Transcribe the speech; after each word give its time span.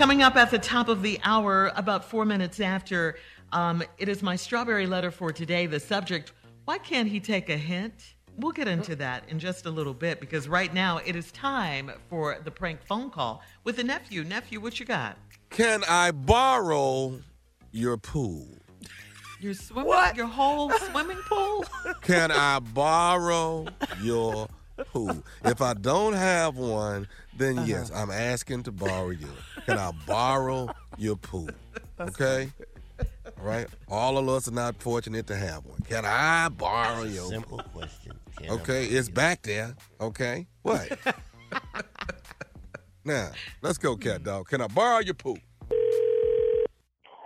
Coming 0.00 0.22
up 0.22 0.34
at 0.36 0.50
the 0.50 0.58
top 0.58 0.88
of 0.88 1.02
the 1.02 1.20
hour, 1.24 1.70
about 1.76 2.06
four 2.06 2.24
minutes 2.24 2.58
after, 2.58 3.16
um, 3.52 3.82
it 3.98 4.08
is 4.08 4.22
my 4.22 4.34
strawberry 4.34 4.86
letter 4.86 5.10
for 5.10 5.30
today. 5.30 5.66
The 5.66 5.78
subject, 5.78 6.32
why 6.64 6.78
can't 6.78 7.06
he 7.06 7.20
take 7.20 7.50
a 7.50 7.56
hint? 7.58 8.14
We'll 8.38 8.52
get 8.52 8.66
into 8.66 8.96
that 8.96 9.24
in 9.28 9.38
just 9.38 9.66
a 9.66 9.70
little 9.70 9.92
bit 9.92 10.18
because 10.18 10.48
right 10.48 10.72
now 10.72 11.02
it 11.04 11.16
is 11.16 11.30
time 11.32 11.92
for 12.08 12.38
the 12.42 12.50
prank 12.50 12.82
phone 12.82 13.10
call 13.10 13.42
with 13.64 13.76
the 13.76 13.84
nephew. 13.84 14.24
Nephew, 14.24 14.58
what 14.58 14.80
you 14.80 14.86
got? 14.86 15.18
Can 15.50 15.82
I 15.86 16.12
borrow 16.12 17.20
your 17.70 17.98
pool? 17.98 18.48
Your 19.38 19.52
swimming, 19.52 19.92
your 20.16 20.28
whole 20.28 20.70
swimming 20.70 21.18
pool? 21.28 21.62
Can 22.00 22.30
I 22.32 22.58
borrow 22.60 23.66
your 24.00 24.48
pool? 24.94 25.22
If 25.44 25.60
I 25.60 25.74
don't 25.74 26.14
have 26.14 26.56
one, 26.56 27.06
then 27.36 27.58
Uh-huh. 27.58 27.66
yes, 27.68 27.90
I'm 27.94 28.10
asking 28.10 28.62
to 28.62 28.72
borrow 28.72 29.10
you. 29.10 29.28
Can 29.70 29.78
I 29.78 29.92
borrow 30.04 30.68
your 30.98 31.14
pool? 31.14 31.48
Okay? 32.00 32.50
All 32.98 33.46
right? 33.46 33.68
All 33.88 34.18
of 34.18 34.28
us 34.28 34.48
are 34.48 34.52
not 34.52 34.74
fortunate 34.82 35.28
to 35.28 35.36
have 35.36 35.64
one. 35.64 35.78
Can 35.88 36.04
I 36.04 36.48
borrow 36.48 37.04
your 37.04 37.22
pool? 37.22 37.30
Simple 37.30 37.58
question. 37.72 38.12
Can 38.36 38.50
Okay, 38.50 38.86
it's 38.86 39.08
back 39.08 39.42
there. 39.42 39.76
Okay? 40.00 40.48
What? 40.62 40.90
now, 43.04 43.30
let's 43.62 43.78
go, 43.78 43.96
cat 43.96 44.24
dog. 44.24 44.48
Can 44.48 44.60
I 44.60 44.66
borrow 44.66 44.98
your 44.98 45.14
pool? 45.14 45.38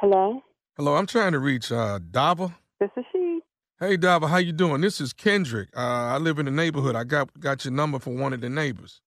Hello, 0.00 0.42
Hello, 0.76 0.96
I'm 0.96 1.06
trying 1.06 1.32
to 1.32 1.38
reach 1.38 1.72
uh, 1.72 1.98
Dava. 1.98 2.52
this 2.78 2.90
is 2.98 3.04
she. 3.10 3.40
Hey, 3.80 3.96
Dava, 3.96 4.28
how 4.28 4.36
you 4.36 4.52
doing? 4.52 4.82
This 4.82 5.00
is 5.00 5.14
Kendrick. 5.14 5.70
Uh, 5.74 5.80
I 5.80 6.18
live 6.18 6.38
in 6.38 6.44
the 6.44 6.50
neighborhood. 6.50 6.94
I 6.94 7.04
got 7.04 7.30
got 7.40 7.64
your 7.64 7.72
number 7.72 7.98
from 7.98 8.18
one 8.18 8.34
of 8.34 8.42
the 8.42 8.50
neighbors. 8.50 9.00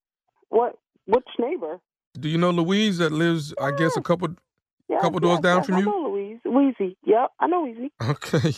What? 0.50 0.80
Which 1.06 1.28
neighbor? 1.38 1.80
Do 2.20 2.30
you 2.30 2.38
know 2.38 2.52
Louise 2.52 2.98
that 3.00 3.12
lives, 3.12 3.54
I 3.62 3.72
guess, 3.72 3.96
a 3.98 4.02
couple? 4.02 4.30
Yes, 4.90 5.02
Couple 5.02 5.20
doors 5.20 5.38
yes, 5.38 5.44
down 5.44 5.58
yes, 5.58 5.66
from 5.66 5.76
I 5.76 5.80
you? 5.80 5.86
know 5.86 6.10
Louise. 6.10 6.40
Weezy. 6.46 6.96
Yep, 7.06 7.32
I 7.40 7.48
know 7.48 7.66
Weezy. 7.66 7.92
Okay. 8.10 8.54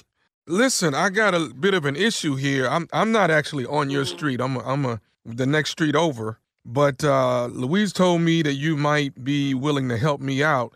Listen, 0.47 0.93
I 0.95 1.09
got 1.09 1.33
a 1.35 1.49
bit 1.59 1.73
of 1.73 1.85
an 1.85 1.95
issue 1.95 2.35
here. 2.35 2.67
I'm 2.67 2.87
I'm 2.93 3.11
not 3.11 3.29
actually 3.31 3.65
on 3.65 3.89
your 3.89 4.05
street. 4.05 4.39
I'm 4.41 4.55
a, 4.57 4.59
I'm 4.61 4.85
a, 4.85 5.01
the 5.25 5.45
next 5.45 5.71
street 5.71 5.95
over. 5.95 6.39
But 6.65 7.03
uh, 7.03 7.47
Louise 7.47 7.93
told 7.93 8.21
me 8.21 8.41
that 8.43 8.53
you 8.53 8.75
might 8.77 9.23
be 9.23 9.53
willing 9.53 9.89
to 9.89 9.97
help 9.97 10.21
me 10.21 10.43
out 10.43 10.73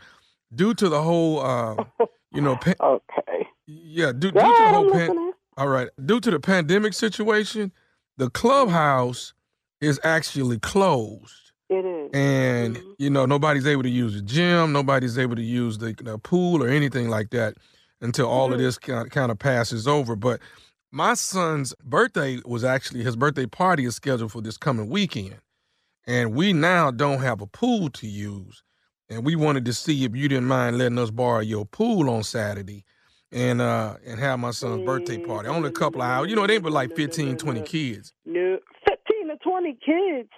due 0.54 0.74
to 0.76 0.90
the 0.90 1.02
whole, 1.02 1.40
uh, 1.42 1.76
you 2.32 2.42
know, 2.42 2.56
pa- 2.56 2.74
Okay. 2.82 3.48
yeah, 3.68 4.12
due, 4.12 4.32
due 4.32 4.40
Yeah, 4.40 4.46
to 4.48 4.64
the 4.64 4.70
whole 4.70 4.92
pan- 4.92 5.34
All 5.58 5.68
right. 5.68 5.90
Due 6.04 6.20
to 6.20 6.32
the 6.32 6.40
pandemic 6.40 6.94
situation, 6.94 7.72
the 8.18 8.30
clubhouse 8.30 9.34
is 9.82 10.00
actually 10.04 10.60
closed. 10.60 11.43
It 11.80 11.86
is. 11.86 12.10
And, 12.14 12.78
Mhm. 12.78 12.96
you 13.00 13.10
know, 13.10 13.26
nobody's 13.26 13.68
able 13.68 13.84
to 13.84 13.90
use 13.90 14.14
the 14.14 14.22
gym, 14.22 14.72
nobody's 14.72 15.18
able 15.18 15.36
to 15.36 15.42
use 15.42 15.78
the, 15.78 15.94
the 15.94 16.18
pool 16.20 16.64
or 16.64 16.68
anything 16.70 17.10
like 17.10 17.30
that 17.32 17.56
until 18.02 18.28
all 18.28 18.52
of 18.54 18.60
Mhm. 18.60 18.64
this 18.64 18.78
kind 18.78 19.10
kind 19.12 19.32
of 19.32 19.40
passes 19.40 19.88
over. 19.88 20.16
But 20.16 20.40
my 20.92 21.14
son's 21.16 21.74
birthday 21.84 22.40
was 22.46 22.64
actually, 22.64 23.04
his 23.04 23.16
birthday 23.16 23.46
party 23.48 23.86
is 23.86 23.96
scheduled 23.96 24.32
for 24.32 24.42
this 24.42 24.58
coming 24.58 24.90
weekend. 24.90 25.40
And 26.06 26.36
we 26.36 26.54
now 26.54 26.92
don't 26.92 27.20
have 27.22 27.42
a 27.42 27.48
pool 27.48 27.90
to 27.90 28.08
use. 28.08 28.62
And 29.10 29.26
we 29.26 29.36
wanted 29.36 29.66
to 29.66 29.74
see 29.74 30.04
if 30.06 30.16
you 30.16 30.28
didn't 30.28 30.48
mind 30.48 30.78
letting 30.78 30.98
us 31.00 31.12
borrow 31.12 31.40
your 31.40 31.66
pool 31.66 32.10
on 32.10 32.24
Saturday 32.24 32.84
and 33.32 33.62
uh 33.62 33.96
and 34.06 34.20
have 34.20 34.40
my 34.40 34.52
son's 34.52 34.86
birthday 34.86 35.18
party. 35.18 35.50
Only 35.50 35.70
a 35.70 35.72
couple 35.72 36.02
of 36.02 36.08
hours. 36.08 36.30
You 36.30 36.36
know, 36.36 36.44
it 36.44 36.52
ain't 36.52 36.64
but 36.64 36.72
like 36.74 36.96
15, 36.96 37.38
20 37.38 37.62
kids. 37.62 38.14
No, 38.26 38.60
fifteen 38.88 39.30
to 39.30 39.38
twenty 39.38 39.74
kids. 39.86 40.30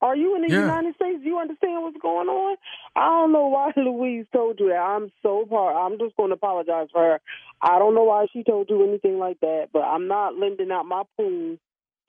Are 0.00 0.16
you 0.16 0.36
in 0.36 0.42
the 0.42 0.48
Yeah. 0.48 0.60
United 0.60 0.94
States? 0.94 1.20
Do 1.22 1.28
you 1.28 1.38
understand 1.38 1.82
what's 1.82 1.96
going 1.98 2.28
on? 2.28 2.56
I 2.94 3.06
don't 3.08 3.32
know 3.32 3.48
why 3.48 3.72
Louise 3.76 4.26
told 4.32 4.60
you 4.60 4.68
that. 4.68 4.76
I'm 4.78 5.10
so 5.22 5.44
par. 5.48 5.74
I'm 5.74 5.98
just 5.98 6.16
going 6.16 6.30
to 6.30 6.34
apologize 6.36 6.88
for 6.92 7.02
her. 7.02 7.20
I 7.60 7.78
don't 7.78 7.94
know 7.94 8.04
why 8.04 8.26
she 8.32 8.44
told 8.44 8.70
you 8.70 8.82
anything 8.86 9.18
like 9.18 9.40
that, 9.40 9.68
but 9.72 9.80
I'm 9.82 10.06
not 10.06 10.36
lending 10.36 10.70
out 10.70 10.86
my 10.86 11.02
pool 11.16 11.56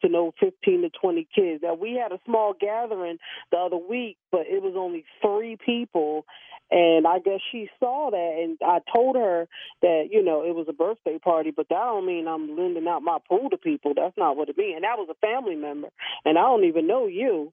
to 0.02 0.10
no 0.10 0.32
15 0.40 0.84
to 0.84 0.90
20 0.90 1.28
kids. 1.36 1.64
Now 1.64 1.74
we 1.74 1.94
had 2.02 2.12
a 2.12 2.20
small 2.26 2.54
gathering 2.60 3.18
the 3.52 3.58
other 3.58 3.78
week, 3.78 4.18
but 4.32 4.42
it 4.42 4.62
was 4.62 4.76
only 4.78 5.04
three 5.22 5.58
people, 5.58 6.26
and 6.72 7.06
I 7.08 7.20
guess 7.20 7.40
she 7.52 7.70
saw 7.80 8.10
that, 8.12 8.42
and 8.42 8.58
I 8.62 8.80
told 8.94 9.16
her 9.16 9.48
that 9.82 10.08
you 10.12 10.24
know 10.24 10.44
it 10.44 10.56
was 10.56 10.68
a 10.70 10.74
birthday 10.74 11.18
party, 11.18 11.52
but 11.52 11.68
that 11.70 11.76
don't 11.76 12.06
mean 12.06 12.28
I'm 12.28 12.56
lending 12.56 12.88
out 12.88 13.02
my 13.02 13.18
pool 13.28 13.50
to 13.50 13.58
people. 13.58 13.94
That's 13.96 14.16
not 14.18 14.38
what 14.38 14.50
it 14.50 14.58
means. 14.58 14.76
And 14.76 14.84
that 14.84 14.98
was 14.98 15.10
a 15.10 15.16
family 15.26 15.56
member, 15.56 15.90
and 16.24 16.38
I 16.38 16.44
don't 16.44 16.66
even 16.66 16.88
know 16.88 17.08
you. 17.08 17.52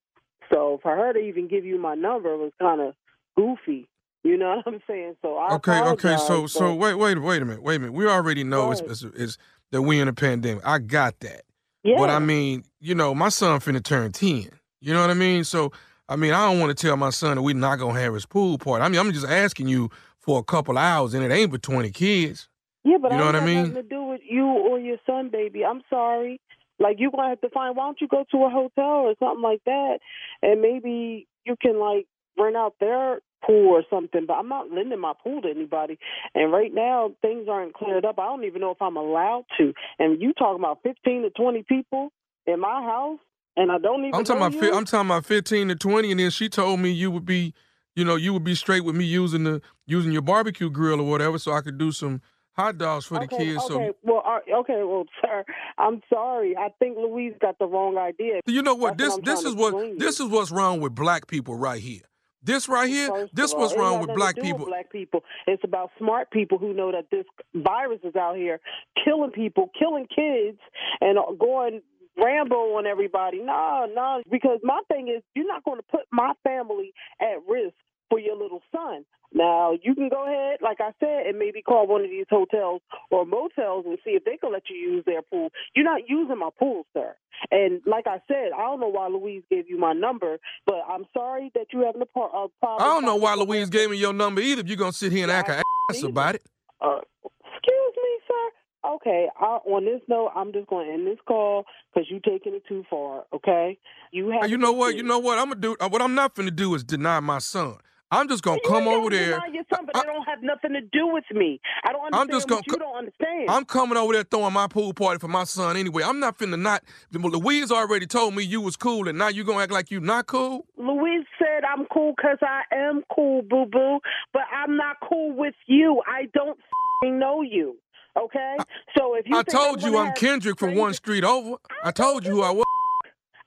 So 0.51 0.79
for 0.83 0.95
her 0.97 1.12
to 1.12 1.19
even 1.19 1.49
give 1.49 1.65
you 1.65 1.79
my 1.79 1.95
number 1.95 2.37
was 2.37 2.53
kind 2.61 2.81
of 2.81 2.95
goofy. 3.37 3.89
You 4.25 4.37
know 4.37 4.57
what 4.65 4.75
I'm 4.75 4.81
saying? 4.89 5.17
So 5.23 5.37
I 5.37 5.55
Okay, 5.55 5.81
okay. 5.81 6.17
So 6.17 6.47
so 6.47 6.75
wait 6.75 6.95
wait 6.95 7.21
wait 7.23 7.43
a 7.43 7.45
minute. 7.45 7.62
Wait 7.62 7.77
a 7.77 7.79
minute. 7.79 7.93
We 7.93 8.07
already 8.09 8.43
know 8.45 8.73
it's, 8.73 8.81
Right. 8.81 8.91
it's, 8.91 9.03
it's 9.03 9.39
that 9.71 9.83
we 9.83 10.01
in 10.01 10.09
a 10.09 10.12
pandemic. 10.12 10.67
I 10.67 10.79
got 10.79 11.19
that. 11.21 11.43
yeah. 11.85 11.97
But 11.99 12.11
I 12.11 12.19
mean, 12.19 12.65
you 12.81 12.95
know, 12.95 13.15
my 13.15 13.29
son 13.29 13.61
finna 13.61 13.83
turn 13.83 14.11
10. 14.12 14.49
You 14.81 14.93
know 14.95 15.01
what 15.01 15.11
I 15.11 15.15
mean? 15.15 15.45
So 15.45 15.71
I 16.09 16.17
mean, 16.17 16.33
I 16.33 16.45
don't 16.51 16.59
want 16.61 16.77
to 16.77 16.87
tell 16.87 16.97
my 16.97 17.11
son 17.11 17.37
that 17.37 17.43
we 17.43 17.55
not 17.55 17.77
gonna 17.79 17.99
have 18.01 18.15
his 18.15 18.27
pool 18.27 18.59
party. 18.59 18.85
I 18.85 18.89
mean, 18.89 18.99
I'm 19.01 19.12
just 19.12 19.27
asking 19.27 19.69
you 19.69 19.91
for 20.21 20.39
a 20.41 20.43
couple 20.45 20.77
hours 20.77 21.15
and 21.15 21.25
it 21.25 21.31
ain't 21.31 21.53
but 21.53 21.62
20 21.62 21.91
kids. 21.91 22.49
Yeah, 22.85 22.99
but 23.01 23.12
You 23.12 23.19
know 23.19 23.25
I 23.25 23.27
what 23.27 23.37
I 23.37 23.45
mean? 23.47 23.56
nothing 23.69 23.75
to 23.75 23.83
do 23.83 24.03
with 24.05 24.21
you 24.29 24.45
or 24.47 24.79
your 24.81 24.99
son, 25.06 25.29
baby. 25.31 25.65
I'm 25.65 25.83
sorry. 25.89 26.41
Like 26.79 26.97
you're 26.99 27.11
gonna 27.11 27.29
have 27.31 27.41
to 27.41 27.49
find. 27.51 27.77
Why 27.77 27.85
don't 27.87 28.01
you 28.01 28.06
go 28.09 28.25
to 28.31 28.45
a 28.45 28.51
hotel 28.51 29.06
or 29.09 29.15
something 29.19 29.43
like 29.43 29.62
that, 29.67 29.99
and 30.47 30.62
maybe 30.62 31.27
you 31.45 31.57
can 31.61 31.79
like 31.79 32.07
rent 32.39 32.57
out 32.57 32.75
their 32.81 33.21
pool 33.45 33.69
or 33.69 33.83
something. 33.91 34.25
But 34.27 34.34
I'm 34.34 34.49
not 34.49 34.71
lending 34.71 35.01
my 35.01 35.12
pool 35.23 35.43
to 35.43 35.51
anybody. 35.51 35.99
And 36.34 36.53
right 36.53 36.73
now 36.73 37.11
things 37.21 37.49
aren't 37.51 37.75
cleared 37.75 38.05
up. 38.05 38.19
I 38.19 38.27
don't 38.27 38.45
even 38.45 38.61
know 38.61 38.71
if 38.71 38.81
I'm 38.81 38.97
allowed 38.97 39.45
to. 39.59 39.75
And 39.99 40.23
you 40.23 40.33
talking 40.33 40.62
about 40.62 40.79
15 40.85 41.23
to 41.23 41.31
20 41.31 41.65
people 41.65 42.11
in 42.47 42.61
my 42.61 42.81
house, 42.83 43.19
and 43.56 43.73
I 43.73 43.79
don't 43.79 44.01
even. 44.01 44.15
I'm 44.15 44.25
talking 44.25 44.43
about 44.43 44.55
you? 44.55 44.73
I'm 44.73 44.85
talking 44.85 45.09
about 45.09 45.27
15 45.27 45.69
to 45.69 45.75
20 45.75 46.11
and 46.12 46.21
then 46.21 46.31
she 46.31 46.49
told 46.49 46.79
me 46.79 46.91
you 46.91 47.11
would 47.11 47.27
be, 47.27 47.53
you 47.97 48.05
know, 48.05 48.15
you 48.15 48.33
would 48.33 48.45
be 48.45 48.55
straight 48.55 48.85
with 48.85 48.95
me 48.95 49.05
using 49.05 49.45
the 49.45 49.61
using 49.85 50.12
your 50.12 50.23
barbecue 50.23 50.71
grill 50.71 51.01
or 51.01 51.11
whatever 51.11 51.39
so 51.39 51.53
I 51.53 51.61
could 51.61 51.77
do 51.77 51.91
some 51.91 52.21
hot 52.56 52.78
dogs 52.78 53.06
for 53.06 53.15
the 53.19 53.25
okay, 53.25 53.37
kids. 53.37 53.65
Okay, 53.71 53.89
So 53.89 53.97
well, 54.03 54.22
uh, 54.27 54.59
okay, 54.61 54.83
well, 54.84 55.05
sir, 55.22 55.44
I'm 55.78 56.00
sorry. 56.12 56.56
I 56.56 56.69
think 56.78 56.97
Louise 56.97 57.34
got 57.41 57.59
the 57.59 57.67
wrong 57.67 57.97
idea. 57.99 58.41
you 58.47 58.62
know 58.62 58.75
what? 58.75 58.99
That's 58.99 59.17
This 59.17 59.17
what 59.17 59.25
this 59.25 59.44
is 59.44 59.55
what 59.55 59.75
explain 59.75 59.99
this 59.99 60.21
is 60.21 60.27
what's 60.27 60.50
wrong 60.50 60.81
with 60.81 60.94
black 60.94 61.27
people 61.27 61.55
right 61.55 61.81
here. 61.81 62.03
This 62.43 62.69
right 62.69 62.89
here, 62.89 63.09
First 63.09 63.34
this 63.34 63.55
what's 63.55 63.72
all, 63.72 63.78
wrong 63.81 64.00
with 64.00 64.15
black 64.15 64.37
do 64.37 64.43
with 64.43 64.50
people. 64.50 64.67
black 64.67 64.93
people. 64.93 65.25
It's 65.49 65.65
about 65.65 65.91
smart 65.99 66.31
people 66.31 66.59
who 66.59 66.72
know 66.72 66.93
that 66.93 67.06
this 67.11 67.25
virus 67.55 67.99
is 68.05 68.15
out 68.15 68.37
here 68.37 68.61
killing 69.05 69.33
people, 69.33 69.71
killing 69.77 70.06
kids, 70.15 70.59
and 71.00 71.19
going 71.41 71.81
Rambo 72.17 72.77
on 72.77 72.87
everybody. 72.87 73.41
No, 73.43 73.87
no, 73.93 74.23
because 74.31 74.61
my 74.62 74.81
thing 74.88 75.09
is, 75.09 75.23
you're 75.34 75.47
not 75.47 75.65
going 75.65 75.78
to 75.78 75.87
put 75.91 76.03
my 76.12 76.33
family 76.44 76.93
at 77.21 77.37
risk 77.49 77.75
for 78.09 78.19
your 78.19 78.37
little 78.37 78.62
son. 78.72 79.05
Now 79.33 79.72
you 79.83 79.94
can 79.94 80.09
go 80.09 80.25
ahead, 80.25 80.59
like 80.62 80.78
I 80.81 80.93
said, 81.00 81.27
and 81.27 81.39
maybe 81.39 81.61
call 81.61 81.87
one 81.87 82.03
of 82.03 82.11
these 82.11 82.27
hotels 82.31 82.81
or 83.11 83.27
motels 83.27 83.84
and 83.87 83.99
see 84.05 84.11
if 84.12 84.25
they 84.25 84.37
can 84.37 84.53
let 84.53 84.62
you 84.71 84.77
use 84.77 85.05
their 85.05 85.22
pool. 85.22 85.50
You're 85.75 85.84
not 85.84 86.03
using 86.09 86.39
my 86.39 86.50
pool, 86.59 86.87
sir. 86.94 87.15
And 87.50 87.81
like 87.87 88.06
I 88.06 88.19
said, 88.28 88.53
I 88.56 88.62
don't 88.62 88.81
know 88.81 88.89
why 88.89 89.09
Louise 89.09 89.43
gave 89.50 89.69
you 89.69 89.78
my 89.78 89.93
number, 89.93 90.39
but 90.65 90.77
I'm 90.89 91.05
sorry 91.12 91.50
that 91.55 91.67
you 91.72 91.81
having 91.81 92.00
a, 92.03 92.06
pro- 92.06 92.25
a 92.28 92.49
problem. 92.61 92.81
I 92.81 92.84
don't 92.84 93.05
know 93.05 93.17
why 93.17 93.34
Louise 93.34 93.69
gave 93.69 93.91
me 93.91 93.97
your 93.99 94.12
number 94.12 94.41
either. 94.41 94.61
If 94.62 94.69
you're 94.69 94.77
gonna 94.77 94.93
sit 94.93 95.12
here 95.12 95.25
and 95.25 95.33
act 95.33 95.49
Yeah, 95.49 95.56
an 95.59 95.65
ass 95.91 96.03
about 96.03 96.37
it. 96.37 96.43
Uh, 96.81 97.00
excuse 97.25 97.94
me, 97.97 98.11
sir. 98.28 98.88
Okay, 98.94 99.27
I, 99.41 99.44
on 99.67 99.84
this 99.84 100.00
note, 100.09 100.31
I'm 100.37 100.53
just 100.53 100.69
going 100.69 100.87
to 100.87 100.93
end 100.93 101.06
this 101.09 101.19
call 101.27 101.65
because 101.93 102.09
you're 102.09 102.21
taking 102.21 102.55
it 102.55 102.62
too 102.69 102.84
far. 102.88 103.25
Okay, 103.34 103.78
you 104.12 104.28
have. 104.31 104.44
Uh, 104.44 104.47
You 104.47 104.56
know 104.59 104.71
what? 104.73 104.94
You 104.94 105.03
know 105.03 105.19
what? 105.19 105.38
I'm 105.38 105.49
gonna 105.49 105.61
do. 105.61 105.77
uh, 105.81 105.88
What 105.88 106.00
I'm 106.03 106.15
not 106.15 106.34
gonna 106.37 106.53
do 106.53 106.73
is 106.77 106.84
deny 106.84 107.19
my 107.21 107.38
son. 107.38 107.78
I'm 108.11 108.28
just 108.28 108.43
gonna 108.44 108.61
You 108.62 108.69
come 108.69 108.87
over 108.87 109.11
there. 109.11 109.32
deny 109.32 109.47
Your 109.53 109.64
son, 109.75 109.85
but 109.87 109.97
I- 109.97 110.05
don't 110.05 110.25
have 110.29 110.43
nothing 110.43 110.73
to 110.75 110.81
do 110.81 111.08
with 111.08 111.25
me. 111.32 111.61
I 111.85 111.93
don't 111.93 112.03
understand 112.05 112.31
I'm 112.31 112.37
just 112.37 112.49
gonna 112.49 112.62
you 112.67 112.76
don't 112.76 112.97
understand. 112.97 113.50
I'm 113.50 113.64
coming 113.64 113.97
over 113.99 114.12
there 114.12 114.23
throwing 114.23 114.53
my 114.53 114.69
pool 114.69 114.93
party 114.94 115.19
for 115.19 115.29
my 115.29 115.44
son 115.44 115.76
anyway. 115.76 116.03
I'm 116.05 116.20
not 116.20 116.38
finna 116.38 116.58
not. 116.61 116.82
Louise 117.12 117.73
already 117.73 118.06
told 118.06 118.35
me 118.35 118.44
you 118.44 118.61
was 118.61 118.76
cool, 118.76 119.08
and 119.08 119.19
now 119.19 119.29
you 119.29 119.43
gonna 119.44 119.61
act 119.62 119.73
like 119.73 119.91
you 119.91 120.00
not 120.00 120.26
cool. 120.26 120.67
Louise 120.76 121.26
said 121.38 121.64
I'm 121.64 121.87
cool 121.87 122.14
because 122.17 122.38
I 122.43 122.62
am 122.73 123.03
cool, 123.14 123.43
boo 123.43 123.67
boo, 123.67 123.99
but 124.32 124.43
I'm 124.55 124.76
not 124.76 124.97
cool 125.08 125.32
with 125.37 125.55
you. 125.67 126.00
I 126.06 126.26
don't 126.32 126.58
fing 127.03 127.19
know 127.19 127.43
you. 127.43 127.76
Okay, 128.17 128.56
so 128.97 129.14
if 129.14 129.26
you 129.26 129.37
I 129.37 129.43
told 129.43 129.82
you 129.82 129.99
I'm 129.99 130.12
Kendrick 130.14 130.58
from 130.58 130.75
one 130.75 130.94
street 130.94 131.25
over. 131.25 131.56
I 131.85 131.91
told 131.91 132.25
you 132.25 132.32
who 132.37 132.43
I 132.43 132.50
was. 132.50 132.64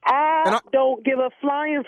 I, 0.05 0.43
I- 0.45 0.59
don't 0.71 1.03
give 1.03 1.17
a 1.19 1.29
flying 1.41 1.77
f- 1.79 1.85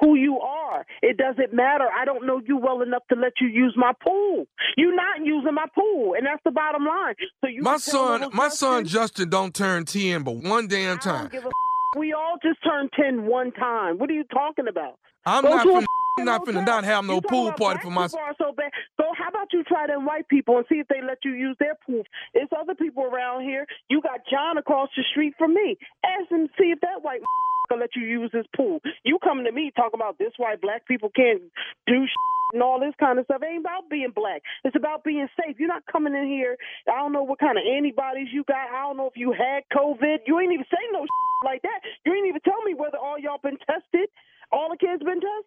who 0.00 0.14
you 0.14 0.38
are. 0.40 0.84
It 1.02 1.16
doesn't 1.16 1.52
matter. 1.54 1.86
I 1.98 2.04
don't 2.04 2.26
know 2.26 2.40
you 2.44 2.56
well 2.56 2.82
enough 2.82 3.02
to 3.10 3.16
let 3.18 3.32
you 3.40 3.48
use 3.48 3.74
my 3.76 3.92
pool. 4.04 4.46
You're 4.76 4.94
not 4.94 5.24
using 5.24 5.54
my 5.54 5.66
pool, 5.74 6.14
and 6.14 6.26
that's 6.26 6.42
the 6.44 6.50
bottom 6.50 6.84
line. 6.84 7.14
So 7.40 7.48
you 7.48 7.62
My 7.62 7.76
son, 7.78 8.28
my 8.32 8.48
son 8.48 8.84
Justin, 8.84 9.00
Justin 9.00 9.30
don't 9.30 9.54
turn 9.54 9.84
ten, 9.84 10.22
but 10.22 10.36
one 10.36 10.68
damn 10.68 10.96
I 10.96 11.00
time. 11.00 11.30
a 11.32 11.98
we 11.98 12.12
all 12.12 12.36
just 12.42 12.62
turned 12.62 12.90
ten 12.98 13.26
one 13.26 13.52
time. 13.52 13.98
What 13.98 14.10
are 14.10 14.14
you 14.14 14.24
talking 14.24 14.68
about? 14.68 14.98
I'm 15.24 15.42
Go 15.42 15.50
not 15.50 15.66
finna, 15.66 15.86
I'm 16.18 16.24
not 16.24 16.46
finna 16.46 16.66
not 16.66 16.84
have 16.84 17.04
no 17.04 17.20
pool 17.20 17.52
party 17.52 17.80
for 17.82 17.90
my. 17.90 18.06
so 18.06 18.18
bad. 18.56 18.70
So 18.96 19.04
how 19.16 19.28
about 19.28 19.48
you 19.52 19.55
try 19.66 19.86
them 19.86 20.06
white 20.06 20.28
people 20.28 20.56
and 20.58 20.66
see 20.68 20.76
if 20.76 20.88
they 20.88 21.02
let 21.02 21.18
you 21.24 21.32
use 21.32 21.56
their 21.58 21.76
pool? 21.86 22.02
There's 22.34 22.48
other 22.58 22.74
people 22.74 23.04
around 23.04 23.42
here. 23.42 23.66
You 23.90 24.00
got 24.02 24.20
John 24.30 24.58
across 24.58 24.88
the 24.96 25.04
street 25.10 25.34
from 25.38 25.54
me. 25.54 25.76
Ask 26.04 26.30
him 26.30 26.48
see 26.58 26.70
if 26.70 26.80
that 26.80 27.02
white 27.02 27.20
will 27.70 27.78
let 27.78 27.96
you 27.96 28.02
use 28.02 28.30
his 28.32 28.46
pool. 28.56 28.80
You 29.04 29.18
come 29.22 29.44
to 29.44 29.52
me 29.52 29.72
talking 29.74 29.98
about 29.98 30.18
this 30.18 30.32
why 30.36 30.56
black 30.56 30.86
people 30.86 31.10
can't 31.14 31.42
do 31.86 32.06
and 32.52 32.62
all 32.62 32.80
this 32.80 32.94
kind 32.98 33.18
of 33.18 33.24
stuff. 33.26 33.42
It 33.42 33.46
ain't 33.46 33.60
about 33.60 33.90
being 33.90 34.12
black. 34.14 34.42
It's 34.64 34.76
about 34.76 35.04
being 35.04 35.28
safe. 35.40 35.56
You're 35.58 35.68
not 35.68 35.84
coming 35.90 36.14
in 36.14 36.26
here. 36.26 36.56
I 36.88 36.98
don't 36.98 37.12
know 37.12 37.22
what 37.22 37.38
kind 37.38 37.58
of 37.58 37.64
antibodies 37.66 38.28
you 38.32 38.44
got. 38.44 38.70
I 38.70 38.82
don't 38.82 38.96
know 38.96 39.06
if 39.08 39.16
you 39.16 39.32
had 39.32 39.64
COVID. 39.74 40.26
You 40.26 40.40
ain't 40.40 40.52
even 40.52 40.66
saying 40.70 40.92
no 40.92 41.06
like 41.44 41.62
that. 41.62 41.80
You 42.04 42.14
ain't 42.14 42.28
even 42.28 42.40
tell 42.42 42.62
me 42.62 42.74
whether 42.74 42.98
all 42.98 43.18
y'all 43.18 43.40
been 43.42 43.58
tested. 43.66 44.08
All 44.52 44.70
the 44.70 44.76
kids 44.78 45.02
been 45.02 45.20
tested. 45.20 45.45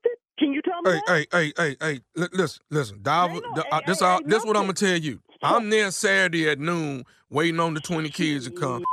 Can 0.50 0.56
you 0.56 0.62
tell 0.64 0.82
me 0.82 0.92
Hey, 0.92 1.02
that? 1.06 1.28
hey, 1.32 1.54
hey, 1.58 1.76
hey, 1.80 2.00
hey! 2.16 2.28
Listen, 2.34 2.64
listen. 2.72 3.00
Dive, 3.04 3.34
no- 3.34 3.40
di- 3.40 3.62
hey, 3.62 3.70
uh, 3.72 3.82
this, 3.86 4.00
hey, 4.00 4.06
all, 4.06 4.18
hey, 4.18 4.24
this 4.26 4.44
what 4.46 4.58
I'm 4.58 4.64
gonna 4.64 4.74
tell 4.74 4.98
you. 4.98 5.20
I'm 5.44 5.70
there 5.70 5.92
Saturday 5.92 6.50
at 6.50 6.60
noon, 6.60 7.06
waiting 7.30 7.60
on 7.60 7.76
the 7.76 7.80
20 7.80 8.10
kids 8.10 8.46
to 8.48 8.52
come. 8.52 8.84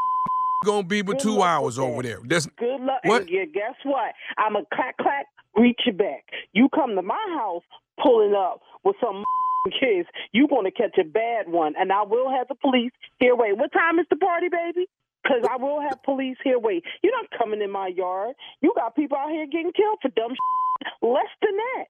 Gonna 0.67 0.83
be 0.83 1.01
but 1.01 1.13
Good 1.13 1.21
two 1.21 1.43
hours 1.43 1.79
over 1.79 2.03
there. 2.03 2.19
That's 2.25 2.47
Good 2.59 2.81
luck. 2.81 3.01
What? 3.05 3.23
And 3.23 3.31
yeah, 3.31 3.45
guess 3.47 3.75
what? 3.85 4.13
I'm 4.37 4.57
a 4.57 4.65
clack 4.75 4.99
clack. 4.99 5.27
Reach 5.57 5.81
your 5.87 5.95
back. 5.95 6.25
You 6.53 6.69
come 6.75 6.95
to 6.95 7.03
my 7.03 7.37
house 7.39 7.63
pulling 8.03 8.35
up 8.35 8.61
with 8.85 8.97
some 9.03 9.25
kids. 9.81 10.09
You 10.33 10.47
gonna 10.49 10.71
catch 10.71 10.99
a 11.01 11.05
bad 11.05 11.49
one, 11.49 11.73
and 11.79 11.91
I 11.91 12.03
will 12.03 12.31
have 12.31 12.49
the 12.49 12.55
police 12.57 12.93
here. 13.19 13.35
Wait, 13.35 13.57
what 13.57 13.73
time 13.73 13.99
is 13.99 14.07
the 14.11 14.17
party, 14.17 14.49
baby? 14.51 14.87
Because 15.23 15.49
I 15.51 15.57
will 15.57 15.81
have 15.81 16.03
police 16.05 16.37
here. 16.45 16.59
Wait, 16.59 16.85
you're 17.03 17.13
not 17.17 17.31
coming 17.39 17.63
in 17.63 17.71
my 17.71 17.89
yard. 17.89 18.35
You 18.61 18.73
got 18.77 18.95
people 18.95 19.17
out 19.17 19.31
here 19.31 19.47
getting 19.47 19.73
killed 19.73 19.99
for 20.03 20.09
dumb 20.11 20.33
less 21.03 21.31
than 21.43 21.57
that. 21.57 21.85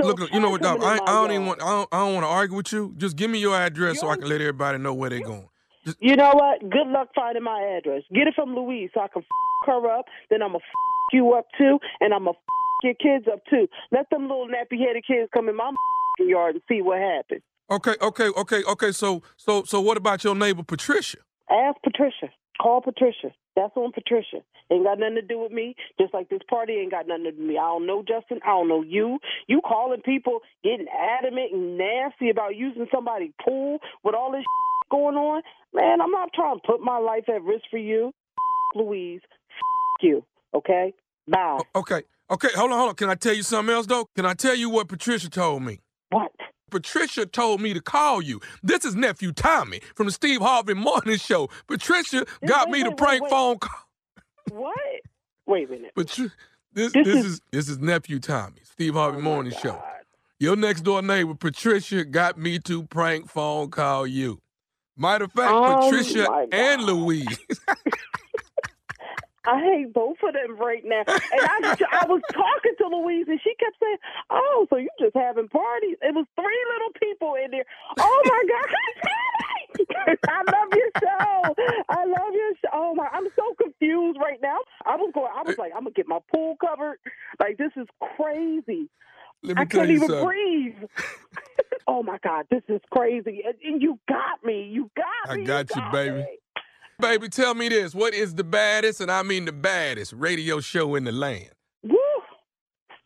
So 0.00 0.06
look, 0.06 0.20
look. 0.20 0.32
You 0.32 0.40
know 0.40 0.50
what? 0.50 0.64
I, 0.64 0.94
I 0.94 0.98
don't 0.98 1.30
even 1.32 1.46
want. 1.46 1.62
I 1.62 1.70
don't, 1.70 1.88
I 1.92 1.98
don't 1.98 2.14
want 2.14 2.24
to 2.24 2.28
argue 2.28 2.56
with 2.56 2.72
you. 2.72 2.94
Just 2.96 3.16
give 3.16 3.30
me 3.30 3.38
your 3.38 3.54
address 3.54 4.00
so 4.00 4.08
I 4.08 4.16
can 4.16 4.28
let 4.28 4.40
everybody 4.40 4.78
know 4.78 4.94
where 4.94 5.10
they're 5.10 5.20
going. 5.20 5.48
Just, 5.84 5.98
You 6.00 6.16
know 6.16 6.32
what? 6.34 6.60
Good 6.60 6.86
luck 6.86 7.08
finding 7.14 7.42
my 7.42 7.60
address. 7.76 8.02
Get 8.14 8.26
it 8.28 8.34
from 8.34 8.54
Louise 8.54 8.90
so 8.94 9.00
I 9.00 9.08
can 9.08 9.22
f- 9.22 9.66
her 9.66 9.90
up. 9.98 10.06
Then 10.30 10.42
I'm 10.42 10.52
to 10.52 10.56
f- 10.56 11.12
you 11.12 11.32
up 11.34 11.46
too, 11.58 11.78
and 12.00 12.14
I'm 12.14 12.24
to 12.24 12.30
f- 12.30 12.36
your 12.84 12.94
kids 12.94 13.26
up 13.30 13.40
too. 13.50 13.68
Let 13.90 14.08
them 14.10 14.22
little 14.22 14.46
nappy 14.48 14.78
headed 14.78 15.04
kids 15.06 15.28
come 15.34 15.48
in 15.48 15.56
my 15.56 15.72
yard 16.18 16.54
and 16.54 16.62
see 16.68 16.80
what 16.82 16.98
happens. 16.98 17.42
okay, 17.70 17.94
okay, 18.00 18.28
okay, 18.36 18.62
okay. 18.64 18.92
So, 18.92 19.22
so, 19.36 19.64
so, 19.64 19.80
what 19.80 19.96
about 19.96 20.24
your 20.24 20.34
neighbor 20.34 20.62
Patricia? 20.62 21.18
Ask 21.50 21.76
Patricia. 21.82 22.32
Call 22.60 22.80
Patricia. 22.80 23.32
That's 23.54 23.76
on 23.76 23.92
Patricia. 23.92 24.38
Ain't 24.70 24.84
got 24.84 24.98
nothing 24.98 25.16
to 25.16 25.22
do 25.22 25.38
with 25.38 25.52
me. 25.52 25.76
Just 26.00 26.14
like 26.14 26.28
this 26.28 26.40
party 26.48 26.74
ain't 26.74 26.90
got 26.90 27.06
nothing 27.06 27.24
to 27.24 27.32
do 27.32 27.38
with 27.38 27.48
me. 27.48 27.58
I 27.58 27.66
don't 27.66 27.86
know 27.86 28.02
Justin. 28.02 28.40
I 28.44 28.48
don't 28.48 28.68
know 28.68 28.82
you. 28.82 29.18
You 29.46 29.60
calling 29.60 30.00
people, 30.02 30.40
getting 30.64 30.86
adamant 30.88 31.52
and 31.52 31.76
nasty 31.76 32.30
about 32.30 32.56
using 32.56 32.86
somebody's 32.92 33.32
pool 33.44 33.78
with 34.04 34.14
all 34.14 34.32
this 34.32 34.44
going 34.90 35.16
on. 35.16 35.42
Man, 35.74 36.00
I'm 36.00 36.10
not 36.10 36.30
trying 36.34 36.60
to 36.60 36.66
put 36.66 36.80
my 36.80 36.98
life 36.98 37.24
at 37.28 37.42
risk 37.42 37.64
for 37.70 37.78
you. 37.78 38.12
Louise, 38.74 39.20
you. 40.02 40.24
Okay? 40.54 40.94
Bye. 41.28 41.60
Okay, 41.74 42.02
okay. 42.30 42.48
Hold 42.56 42.72
on, 42.72 42.78
hold 42.78 42.88
on. 42.90 42.94
Can 42.94 43.10
I 43.10 43.14
tell 43.14 43.34
you 43.34 43.42
something 43.42 43.74
else 43.74 43.86
though? 43.86 44.08
Can 44.16 44.26
I 44.26 44.34
tell 44.34 44.54
you 44.54 44.70
what 44.70 44.88
Patricia 44.88 45.30
told 45.30 45.62
me? 45.62 45.80
What? 46.10 46.32
Patricia 46.72 47.26
told 47.26 47.60
me 47.60 47.72
to 47.74 47.80
call 47.80 48.20
you. 48.22 48.40
This 48.62 48.84
is 48.84 48.96
nephew 48.96 49.30
Tommy 49.32 49.80
from 49.94 50.06
the 50.06 50.12
Steve 50.12 50.40
Harvey 50.40 50.74
Morning 50.74 51.18
Show. 51.18 51.48
Patricia 51.68 52.24
got 52.46 52.68
wait, 52.70 52.82
me 52.82 52.88
the 52.90 52.96
prank 52.96 53.22
wait. 53.22 53.30
phone 53.30 53.58
call. 53.58 53.88
What? 54.50 54.76
Wait 55.46 55.68
a 55.68 55.72
minute. 55.72 55.92
Patri- 55.94 56.30
this, 56.72 56.92
This 56.92 57.04
this 57.04 57.16
is- 57.16 57.24
is 57.34 57.40
this 57.52 57.68
is 57.68 57.78
nephew 57.78 58.18
Tommy, 58.18 58.62
Steve 58.64 58.94
Harvey 58.94 59.18
Oh, 59.18 59.22
Morning 59.22 59.52
Show. 59.62 59.80
Your 60.40 60.56
next 60.56 60.80
door 60.80 61.02
neighbor 61.02 61.34
Patricia 61.34 62.04
got 62.04 62.36
me 62.38 62.58
to 62.60 62.84
prank 62.84 63.28
phone 63.30 63.70
call 63.70 64.06
you. 64.06 64.40
Matter 64.96 65.24
of 65.26 65.32
fact, 65.32 65.52
Oh, 65.52 65.88
Patricia 65.90 66.26
and 66.50 66.82
Louise. 66.82 67.38
I 69.44 69.60
hate 69.60 69.92
both 69.92 70.18
of 70.22 70.34
them 70.34 70.56
right 70.58 70.82
now. 70.84 71.02
And 71.06 71.42
I, 71.42 71.74
I 72.02 72.06
was 72.06 72.22
talking 72.32 72.74
to 72.78 72.86
Louise, 72.86 73.26
and 73.28 73.40
she 73.42 73.54
kept 73.56 73.76
saying, 73.82 73.98
"Oh, 74.30 74.66
so 74.70 74.76
you 74.76 74.88
just 75.00 75.16
having 75.16 75.48
parties?" 75.48 75.96
It 76.02 76.14
was 76.14 76.26
three 76.36 76.62
little 76.72 76.92
people 77.00 77.34
in 77.42 77.50
there. 77.50 77.64
Oh 77.98 78.22
my 78.26 78.42
God! 78.48 79.86
I 80.28 80.42
love 80.42 80.68
your 80.72 80.90
show. 81.00 81.54
I 81.88 82.04
love 82.04 82.32
your 82.32 82.54
show. 82.62 82.70
Oh 82.72 82.94
my! 82.94 83.08
I'm 83.12 83.26
so 83.34 83.54
confused 83.60 84.18
right 84.20 84.38
now. 84.42 84.58
I 84.86 84.96
was 84.96 85.10
going. 85.14 85.32
I 85.34 85.42
was 85.42 85.58
like, 85.58 85.72
I'm 85.74 85.84
gonna 85.84 85.94
get 85.94 86.06
my 86.06 86.20
pool 86.32 86.56
covered. 86.60 86.98
Like 87.40 87.58
this 87.58 87.72
is 87.76 87.86
crazy. 88.16 88.88
Let 89.42 89.56
me 89.56 89.62
I 89.62 89.64
can't 89.64 89.90
even 89.90 90.08
something. 90.08 90.24
breathe. 90.24 90.88
oh 91.88 92.02
my 92.02 92.18
God, 92.22 92.46
this 92.50 92.62
is 92.68 92.80
crazy. 92.92 93.42
And, 93.44 93.54
and 93.64 93.82
you 93.82 93.98
got 94.08 94.44
me. 94.44 94.70
You 94.70 94.90
got 94.96 95.32
I 95.32 95.36
me. 95.36 95.42
I 95.42 95.46
got 95.46 95.76
you, 95.76 95.82
baby. 95.92 96.16
me. 96.16 96.38
Baby, 97.00 97.28
tell 97.28 97.54
me 97.54 97.68
this. 97.68 97.94
What 97.94 98.14
is 98.14 98.34
the 98.34 98.44
baddest, 98.44 99.00
and 99.00 99.10
I 99.10 99.22
mean 99.22 99.44
the 99.44 99.52
baddest, 99.52 100.12
radio 100.12 100.60
show 100.60 100.94
in 100.94 101.04
the 101.04 101.12
land? 101.12 101.50
Woo! 101.82 101.96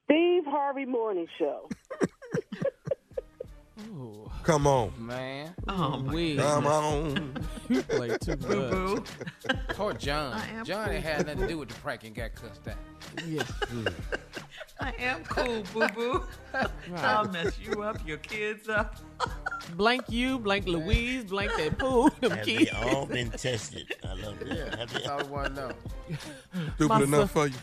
Steve 0.05 0.45
Harvey 0.47 0.85
Morning 0.85 1.27
Show. 1.39 1.69
Ooh, 3.89 4.31
Come 4.43 4.67
on. 4.67 4.93
man. 4.99 5.55
Oh, 5.69 5.99
my 5.99 6.13
Wee. 6.13 6.37
Come 6.37 6.67
on. 6.67 7.35
You 7.69 7.83
play 7.83 8.17
too 8.19 8.37
Boo 8.37 8.95
much. 8.97 9.05
boo. 9.05 9.05
Poor 9.71 9.93
John. 9.95 10.35
I 10.35 10.47
am 10.51 10.65
John 10.65 10.91
ain't 10.91 11.03
cool. 11.05 11.13
had 11.13 11.27
nothing 11.27 11.41
to 11.43 11.49
do 11.49 11.59
with 11.59 11.69
the 11.71 11.75
prank 11.77 12.05
and 12.05 12.15
got 12.15 12.35
cussed 12.35 12.69
out. 12.69 12.77
Yeah. 13.27 13.43
I 14.81 14.93
am 14.99 15.25
cool, 15.25 15.63
boo 15.73 15.89
boo. 15.95 16.25
I'll 16.97 17.29
mess 17.29 17.59
you 17.59 17.83
up, 17.83 18.07
your 18.07 18.19
kids 18.19 18.69
up. 18.69 18.97
Blank 19.75 20.05
you, 20.09 20.39
blank 20.39 20.67
Louise, 20.67 21.25
blank 21.25 21.53
that 21.57 21.79
pool, 21.79 22.09
them 22.21 22.31
Have 22.33 22.47
they 22.47 22.69
all 22.71 23.07
been 23.07 23.31
tested? 23.31 23.93
I 24.05 24.15
love 24.15 24.39
that. 24.41 24.49
Yeah, 24.49 24.77
Have 24.77 24.93
they 24.93 25.01
that's 25.01 25.09
all 25.09 25.21
I 25.21 25.23
want 25.25 25.55
to 25.57 25.69
know. 25.69 25.73
Stupid 26.77 26.89
My 26.89 27.03
enough 27.03 27.19
son- 27.21 27.29
for 27.29 27.47
you? 27.49 27.55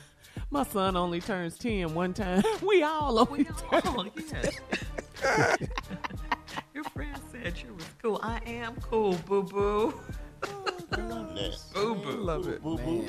My 0.50 0.64
son 0.64 0.96
only 0.98 1.22
turns 1.22 1.58
10 1.58 1.94
one 1.94 2.14
time. 2.14 2.44
We 2.62 2.84
all 2.84 3.20
only 3.20 3.46
turn. 3.46 3.54
Oh, 3.86 4.06
yes. 4.16 4.60
Your 6.74 6.84
friend 6.86 7.18
said 7.32 7.54
you 7.66 7.74
was 7.74 7.86
cool. 8.02 8.20
I 8.22 8.40
am 8.46 8.76
cool, 8.82 9.14
boo 9.26 9.44
boo. 9.44 9.94
Oh, 10.44 10.66
I 10.92 10.96
love 11.02 11.36
that. 11.36 11.58
Boo 11.74 11.96
boo. 11.96 12.12
Love 12.18 12.48
it. 12.48 12.62
Boo 12.62 12.78
boo. 12.78 13.06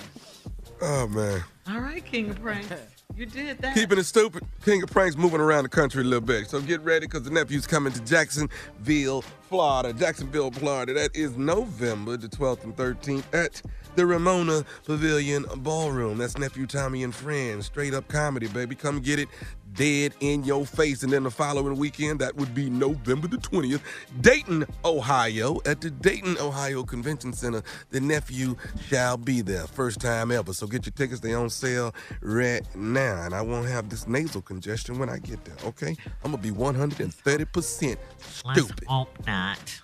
Oh 0.81 1.07
man. 1.09 1.43
All 1.69 1.81
right, 1.81 2.05
King 2.05 2.31
of 2.31 2.41
Pranks. 2.41 2.73
You 3.17 3.27
did 3.27 3.59
that. 3.59 3.75
Keeping 3.75 3.99
it 3.99 4.05
stupid. 4.05 4.45
King 4.65 4.83
of 4.83 4.91
Pranks 4.91 5.17
moving 5.17 5.41
around 5.41 5.63
the 5.63 5.69
country 5.69 6.03
a 6.03 6.05
little 6.05 6.21
bit. 6.21 6.49
So 6.49 6.61
get 6.61 6.81
ready 6.81 7.07
because 7.07 7.23
the 7.23 7.31
nephew's 7.31 7.67
coming 7.67 7.93
to 7.93 8.01
Jacksonville, 8.01 9.23
Florida. 9.49 9.93
Jacksonville, 9.93 10.51
Florida. 10.51 10.95
That 10.95 11.15
is 11.15 11.37
November 11.37 12.17
the 12.17 12.29
12th 12.29 12.65
and 12.65 12.77
13th 12.77 13.25
at 13.33 13.63
the 13.97 14.07
Ramona 14.07 14.65
Pavilion 14.85 15.45
Ballroom. 15.57 16.19
That's 16.19 16.39
nephew 16.39 16.67
Tommy 16.67 17.03
and 17.03 17.15
friends. 17.15 17.67
Straight 17.67 17.95
up 17.95 18.09
comedy, 18.09 18.49
baby. 18.49 18.75
Come 18.75 19.01
get 19.01 19.19
it 19.19 19.29
dead 19.75 20.15
in 20.21 20.45
your 20.45 20.65
face. 20.65 21.03
And 21.03 21.13
then 21.13 21.25
the 21.25 21.31
following 21.31 21.77
weekend, 21.77 22.21
that 22.21 22.37
would 22.37 22.55
be 22.55 22.71
November 22.71 23.29
the 23.29 23.37
20th, 23.37 23.81
Dayton, 24.21 24.67
Ohio, 24.85 25.61
at 25.67 25.81
the 25.81 25.91
Dayton, 25.91 26.37
Ohio 26.39 26.83
Convention 26.83 27.33
Center. 27.33 27.63
The 27.91 28.01
nephew 28.01 28.57
shall 28.89 29.17
be 29.17 29.41
there. 29.41 29.67
First 29.67 30.01
time 30.01 30.31
ever. 30.31 30.53
So 30.53 30.67
get 30.67 30.87
your 30.87 30.93
tickets. 30.93 31.21
They 31.21 31.35
on 31.35 31.51
sale 31.51 31.95
right 32.21 32.63
now. 32.75 33.23
And 33.23 33.35
I 33.35 33.43
won't 33.43 33.69
have 33.69 33.89
this 33.89 34.07
nasal 34.07 34.43
congestion 34.43 34.99
when 34.99 35.09
I 35.09 35.19
get 35.19 35.45
there, 35.45 35.57
okay? 35.65 35.97
I'm 36.23 36.33
going 36.33 36.43
to 36.43 36.53
be 36.53 36.57
130% 36.57 37.11
stupid. 37.11 37.99
Let's 38.45 38.87
hope 38.87 39.27
not. 39.27 39.81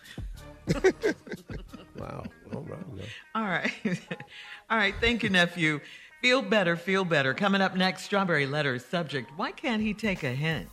Wow. 1.98 2.24
All 2.54 2.62
right. 2.62 2.96
now. 2.96 3.04
All 3.34 3.44
right. 3.44 3.72
All 4.70 4.78
right. 4.78 4.94
Thank 5.00 5.22
you, 5.22 5.28
nephew. 5.28 5.80
Feel 6.22 6.40
better, 6.40 6.76
feel 6.76 7.04
better. 7.04 7.34
Coming 7.34 7.60
up 7.60 7.76
next, 7.76 8.04
Strawberry 8.04 8.46
Letters 8.46 8.84
subject 8.84 9.30
Why 9.36 9.52
can't 9.52 9.82
he 9.82 9.92
take 9.94 10.22
a 10.22 10.32
hint? 10.32 10.68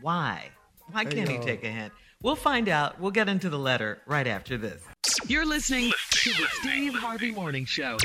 Why? 0.00 0.50
Why 0.90 1.04
can't 1.04 1.28
he 1.28 1.38
take 1.38 1.64
a 1.64 1.70
hint? 1.70 1.92
We'll 2.22 2.36
find 2.36 2.68
out. 2.68 3.00
We'll 3.00 3.10
get 3.10 3.28
into 3.28 3.48
the 3.48 3.58
letter 3.58 4.02
right 4.06 4.26
after 4.26 4.58
this. 4.58 4.82
You're 5.26 5.46
listening 5.46 5.92
to 6.10 6.30
the 6.30 6.46
Steve 6.60 6.94
Harvey 6.94 7.30
Morning 7.30 7.64
Show. 7.64 7.96